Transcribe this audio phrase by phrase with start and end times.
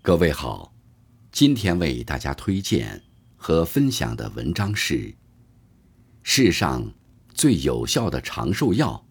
[0.00, 0.72] 各位好，
[1.32, 3.02] 今天为大家推荐
[3.36, 5.12] 和分享的文章是：
[6.22, 6.90] 世上
[7.34, 9.04] 最有效的长寿药，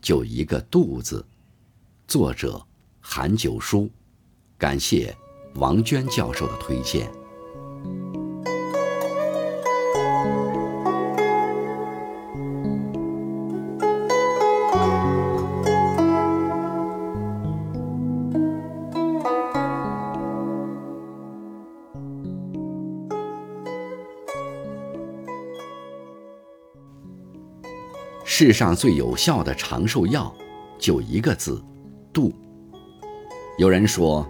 [0.00, 1.24] 就一个“肚子。
[2.08, 2.66] 作者
[3.00, 3.88] 韩九叔，
[4.58, 5.14] 感谢
[5.56, 7.08] 王娟教授的推荐。
[28.42, 30.34] 世上最有效的长寿药，
[30.78, 31.62] 就一个字，
[32.10, 32.32] 度。
[33.58, 34.26] 有人说，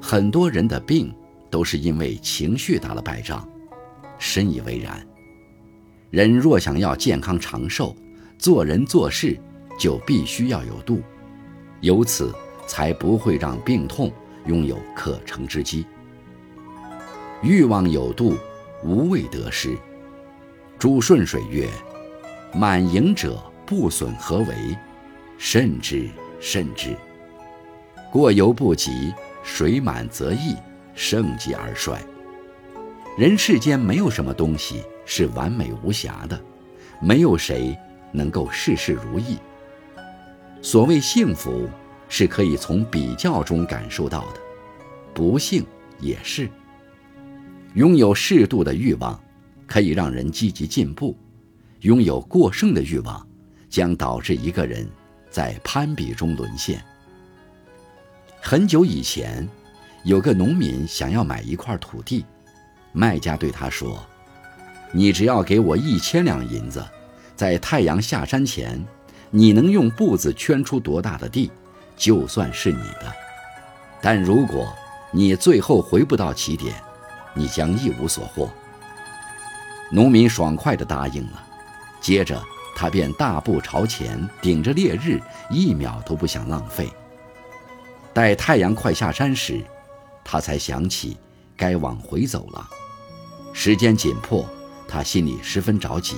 [0.00, 1.14] 很多人的病
[1.48, 3.48] 都是因为情绪打了败仗，
[4.18, 5.00] 深以为然。
[6.10, 7.94] 人若想要健康长寿，
[8.36, 9.38] 做人做事
[9.78, 11.00] 就必须要有度，
[11.82, 12.34] 由此
[12.66, 14.10] 才不会让病痛
[14.46, 15.86] 拥有可乘之机。
[17.44, 18.34] 欲望有度，
[18.84, 19.78] 无畏得失。
[20.80, 21.68] 朱顺水曰。
[22.54, 24.76] 满盈者不损何为？
[25.38, 26.08] 慎之
[26.40, 26.96] 慎之。
[28.10, 30.54] 过犹不及，水满则溢，
[30.94, 32.00] 盛极而衰。
[33.18, 36.40] 人世间没有什么东西是完美无瑕的，
[37.00, 37.76] 没有谁
[38.12, 39.38] 能够事事如意。
[40.62, 41.68] 所谓幸福，
[42.08, 44.40] 是可以从比较中感受到的；
[45.12, 45.64] 不幸
[45.98, 46.48] 也是。
[47.74, 49.18] 拥有适度的欲望，
[49.66, 51.16] 可以让人积极进步。
[51.80, 53.26] 拥有过剩的欲望，
[53.72, 54.86] 将导致一个人
[55.30, 56.84] 在攀比中沦陷。
[58.38, 59.48] 很久以前，
[60.04, 62.26] 有个农民想要买一块土地，
[62.92, 64.04] 卖家对他说
[64.92, 66.84] ：“你只要给我一千两银子，
[67.34, 68.84] 在太阳下山前，
[69.30, 71.50] 你能用步子圈出多大的地，
[71.96, 73.10] 就算是你的。
[74.02, 74.70] 但如果
[75.12, 76.74] 你最后回不到起点，
[77.32, 78.50] 你将一无所获。”
[79.90, 81.42] 农民爽快地答应了。
[82.02, 82.42] 接着，
[82.74, 86.90] 他便大步朝前，顶着烈日，一秒都不想浪费。
[88.12, 89.62] 待太阳快下山时，
[90.24, 91.16] 他才想起
[91.56, 92.68] 该往回走了。
[93.52, 94.48] 时间紧迫，
[94.88, 96.16] 他心里十分着急。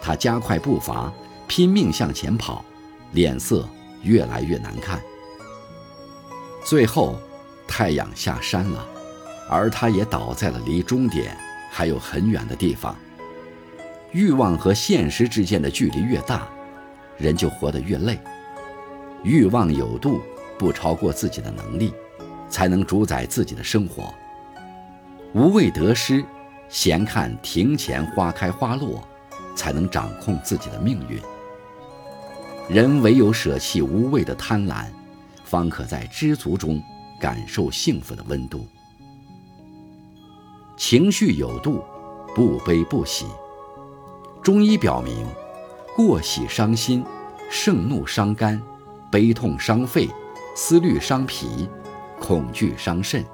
[0.00, 1.12] 他加快步伐，
[1.46, 2.64] 拼命向前跑，
[3.12, 3.68] 脸色
[4.02, 5.00] 越来越难看。
[6.64, 7.20] 最后，
[7.66, 8.86] 太阳下山了，
[9.48, 11.36] 而他也倒在了离终点
[11.70, 12.96] 还有很远的地方。
[14.12, 16.46] 欲望和现实之间的距离越大，
[17.16, 18.18] 人就活得越累。
[19.22, 20.20] 欲望有度，
[20.58, 21.94] 不超过自己的能力，
[22.48, 24.12] 才能主宰自己的生活。
[25.32, 26.22] 无畏得失，
[26.68, 29.02] 闲看庭前花开花落，
[29.56, 31.18] 才能掌控自己的命运。
[32.68, 34.84] 人唯有舍弃无谓的贪婪，
[35.44, 36.82] 方可在知足中
[37.18, 38.66] 感受幸福的温度。
[40.76, 41.82] 情绪有度，
[42.34, 43.24] 不悲不喜。
[44.42, 45.24] 中医表明，
[45.94, 47.04] 过喜伤心，
[47.48, 48.60] 盛怒伤肝，
[49.08, 50.08] 悲痛伤肺，
[50.56, 51.68] 思虑伤脾，
[52.18, 53.24] 恐惧伤肾。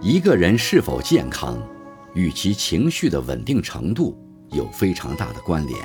[0.00, 1.60] 一个人是否健康，
[2.14, 4.16] 与其情绪的稳定程度
[4.52, 5.76] 有非常大的关联。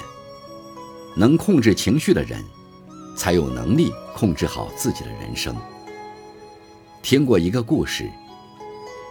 [1.16, 2.40] 能控制情绪的人，
[3.18, 5.56] 才有能力控制好自己的人生。
[7.02, 8.08] 听过一个故事，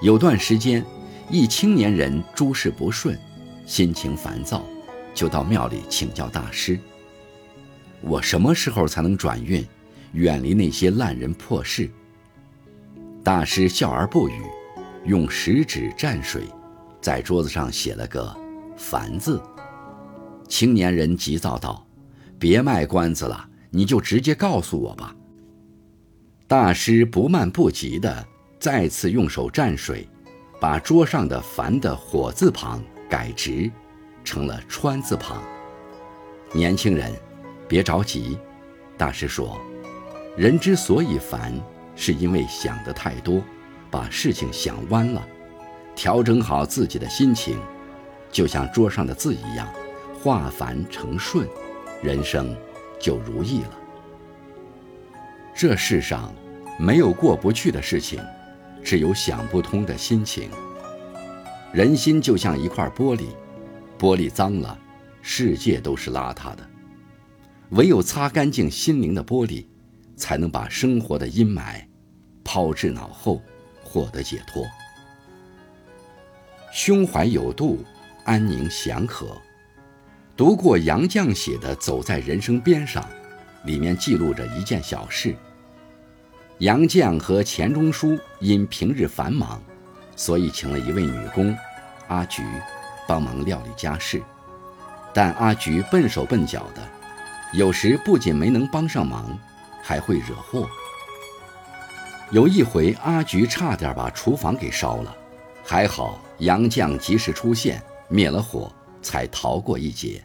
[0.02, 0.86] 有段时间，
[1.28, 3.18] 一青年人诸事不顺。
[3.64, 4.62] 心情烦躁，
[5.14, 6.78] 就到庙里请教大师。
[8.00, 9.64] 我什么时候才能转运，
[10.12, 11.90] 远离那些烂人破事？
[13.22, 14.42] 大师笑而不语，
[15.04, 16.42] 用食指蘸水，
[17.00, 18.36] 在桌子上写了个
[18.76, 19.40] “烦”字。
[20.48, 21.86] 青年人急躁道
[22.38, 25.14] ：“别卖关子了，你就直接告诉我吧。”
[26.48, 28.26] 大师不慢不急地
[28.58, 30.06] 再次用手蘸水，
[30.60, 32.82] 把桌上的“烦”的火字旁。
[33.12, 33.70] 改直，
[34.24, 35.42] 成了川字旁。
[36.50, 37.12] 年轻人，
[37.68, 38.38] 别着急。
[38.96, 39.60] 大师说，
[40.34, 41.52] 人之所以烦，
[41.94, 43.42] 是因为想的太多，
[43.90, 45.22] 把事情想弯了。
[45.94, 47.60] 调整好自己的心情，
[48.31, 49.69] 就像桌上的字一样，
[50.19, 51.46] 化繁成顺，
[52.02, 52.56] 人生
[52.98, 53.78] 就如意了。
[55.54, 56.34] 这世上
[56.78, 58.19] 没有过不去的事情，
[58.82, 60.48] 只有想不通的心情。
[61.72, 63.28] 人心就像一块玻璃，
[63.98, 64.78] 玻璃脏了，
[65.22, 66.69] 世界都是邋遢的。
[67.70, 69.64] 唯有擦干净心灵的玻璃，
[70.14, 71.82] 才能把生活的阴霾
[72.44, 73.40] 抛至脑后，
[73.82, 74.66] 获得解脱。
[76.70, 77.82] 胸怀有度，
[78.25, 79.34] 安宁祥和。
[80.36, 83.02] 读过杨绛写的《走在人生边上》，
[83.66, 85.34] 里面记录着一件小事。
[86.58, 89.62] 杨绛和钱钟书因平日繁忙，
[90.17, 91.56] 所以请了一位女工
[92.09, 92.43] 阿菊
[93.06, 94.23] 帮忙料理家事。
[95.14, 96.82] 但阿菊笨手笨脚的，
[97.53, 99.38] 有时不仅没能帮上忙，
[99.82, 100.69] 还会惹祸。
[102.31, 105.14] 有一回，阿菊差点把厨房给烧了，
[105.62, 108.73] 还好杨绛及时出现，灭了火，
[109.03, 110.25] 才逃过一劫。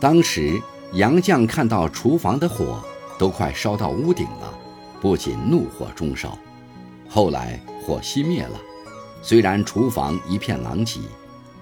[0.00, 0.60] 当时
[0.94, 2.82] 杨绛看到厨房的火
[3.18, 4.52] 都快烧到屋顶了。
[5.00, 6.36] 不仅怒火中烧，
[7.08, 8.60] 后来火熄灭了，
[9.22, 11.00] 虽然厨房一片狼藉，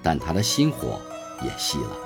[0.02, 1.00] 但他的心火
[1.40, 1.96] 也熄了。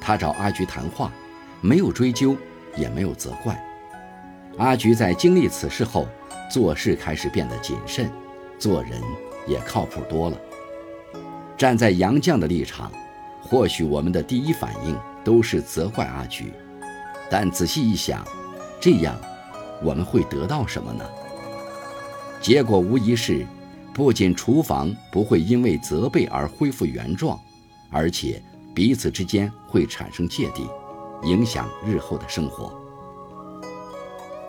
[0.00, 1.12] 他找阿菊谈话，
[1.60, 2.34] 没有追究，
[2.78, 3.62] 也没有责怪。
[4.56, 6.08] 阿菊在经历此事后，
[6.50, 8.10] 做事开始变得谨慎，
[8.58, 9.02] 做人
[9.46, 10.40] 也靠谱多了。
[11.58, 12.90] 站在杨绛的立场，
[13.42, 16.54] 或许我们的第一反应都是责怪阿菊，
[17.28, 18.26] 但仔细一想，
[18.80, 19.14] 这样。
[19.82, 21.04] 我们会得到什么呢？
[22.46, 23.44] 结果无疑是，
[23.92, 27.36] 不仅厨房不会因为责备而恢复原状，
[27.90, 28.40] 而且
[28.72, 30.64] 彼此之间会产生芥蒂，
[31.24, 32.72] 影响日后的生活。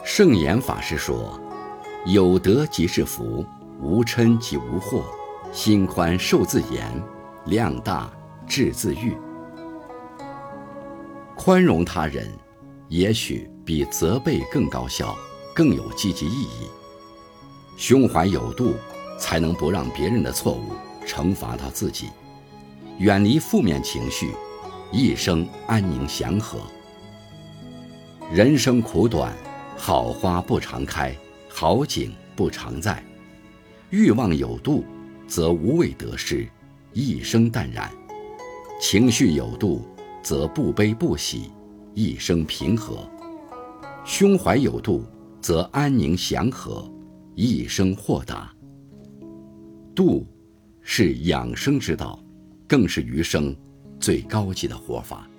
[0.05, 1.41] 圣严法师说
[2.05, 3.43] ：“有德即是福，
[3.81, 5.03] 无嗔即无祸，
[5.51, 7.03] 心宽受自严，
[7.47, 8.11] 量大
[8.45, 9.17] 智自愈。
[11.35, 12.31] 宽容他人。”
[12.89, 15.17] 也许比责备更高效，
[15.55, 16.69] 更有积极意义。
[17.77, 18.73] 胸怀有度，
[19.19, 20.71] 才能不让别人的错误
[21.05, 22.07] 惩罚到自己。
[22.97, 24.31] 远离负面情绪，
[24.91, 26.59] 一生安宁祥和。
[28.31, 29.31] 人生苦短，
[29.77, 31.15] 好花不常开，
[31.47, 33.01] 好景不常在。
[33.91, 34.83] 欲望有度，
[35.27, 36.49] 则无畏得失，
[36.93, 37.87] 一生淡然；
[38.81, 39.87] 情绪有度，
[40.23, 41.51] 则不悲不喜。
[41.93, 43.07] 一生平和，
[44.03, 45.03] 胸怀有度，
[45.39, 46.83] 则安宁祥和；
[47.39, 48.51] 一生豁达。
[49.93, 50.25] 度，
[50.81, 52.19] 是养生之道，
[52.67, 53.55] 更是余生
[53.99, 55.29] 最高级的活法。